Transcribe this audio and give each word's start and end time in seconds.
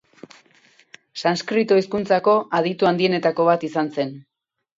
Sanskrito 1.23 1.77
hizkuntzako 1.81 2.33
aditu 2.61 2.89
handienetako 2.93 3.47
bat 3.53 3.69
izan 3.71 3.93
zen. 4.01 4.13